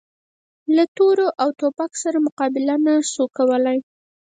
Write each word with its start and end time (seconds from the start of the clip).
له 0.75 0.83
تورې 0.97 1.27
او 1.41 1.49
توپک 1.59 1.91
سره 2.03 2.17
مقابله 2.27 2.75
نه 2.85 2.93
شو 3.11 3.23
کولای. 3.37 3.77